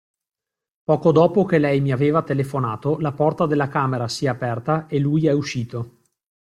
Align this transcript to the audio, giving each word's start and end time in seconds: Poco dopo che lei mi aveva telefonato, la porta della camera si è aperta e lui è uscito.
Poco 0.83 1.11
dopo 1.11 1.45
che 1.45 1.59
lei 1.59 1.79
mi 1.79 1.91
aveva 1.91 2.23
telefonato, 2.23 2.97
la 3.01 3.11
porta 3.11 3.45
della 3.45 3.67
camera 3.69 4.07
si 4.07 4.25
è 4.25 4.29
aperta 4.29 4.87
e 4.87 4.97
lui 4.97 5.27
è 5.27 5.31
uscito. 5.31 5.99